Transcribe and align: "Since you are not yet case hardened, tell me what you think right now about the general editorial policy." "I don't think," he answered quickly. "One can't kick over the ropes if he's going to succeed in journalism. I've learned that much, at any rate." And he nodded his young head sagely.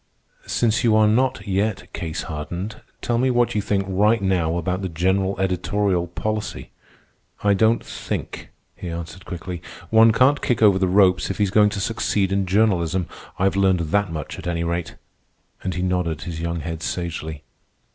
"Since 0.47 0.83
you 0.83 0.95
are 0.95 1.07
not 1.07 1.47
yet 1.47 1.93
case 1.93 2.23
hardened, 2.23 2.81
tell 3.03 3.19
me 3.19 3.29
what 3.29 3.53
you 3.53 3.61
think 3.61 3.85
right 3.87 4.19
now 4.19 4.57
about 4.57 4.81
the 4.81 4.89
general 4.89 5.39
editorial 5.39 6.07
policy." 6.07 6.71
"I 7.43 7.53
don't 7.53 7.85
think," 7.85 8.49
he 8.75 8.89
answered 8.89 9.25
quickly. 9.25 9.61
"One 9.91 10.11
can't 10.11 10.41
kick 10.41 10.63
over 10.63 10.79
the 10.79 10.87
ropes 10.87 11.29
if 11.29 11.37
he's 11.37 11.51
going 11.51 11.69
to 11.69 11.79
succeed 11.79 12.31
in 12.31 12.47
journalism. 12.47 13.05
I've 13.37 13.55
learned 13.55 13.81
that 13.91 14.11
much, 14.11 14.39
at 14.39 14.47
any 14.47 14.63
rate." 14.63 14.95
And 15.63 15.75
he 15.75 15.83
nodded 15.83 16.23
his 16.23 16.41
young 16.41 16.61
head 16.61 16.81
sagely. 16.81 17.43